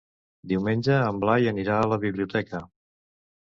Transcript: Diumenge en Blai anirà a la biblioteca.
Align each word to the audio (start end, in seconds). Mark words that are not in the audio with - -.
Diumenge 0.53 0.95
en 1.09 1.19
Blai 1.25 1.51
anirà 1.51 1.77
a 1.83 1.91
la 1.93 2.01
biblioteca. 2.07 2.63